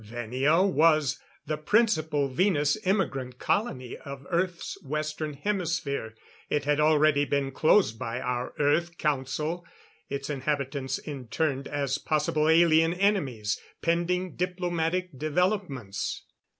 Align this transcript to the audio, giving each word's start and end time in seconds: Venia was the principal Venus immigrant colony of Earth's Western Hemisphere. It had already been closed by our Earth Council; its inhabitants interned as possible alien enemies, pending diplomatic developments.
Venia 0.03 0.63
was 0.63 1.19
the 1.45 1.59
principal 1.59 2.27
Venus 2.27 2.75
immigrant 2.87 3.37
colony 3.37 3.95
of 3.97 4.25
Earth's 4.31 4.81
Western 4.81 5.33
Hemisphere. 5.35 6.15
It 6.49 6.63
had 6.65 6.79
already 6.79 7.23
been 7.23 7.51
closed 7.51 7.99
by 7.99 8.19
our 8.19 8.55
Earth 8.57 8.97
Council; 8.97 9.63
its 10.09 10.27
inhabitants 10.27 10.97
interned 10.97 11.67
as 11.67 11.99
possible 11.99 12.49
alien 12.49 12.95
enemies, 12.95 13.59
pending 13.83 14.35
diplomatic 14.35 15.15
developments. 15.19 16.23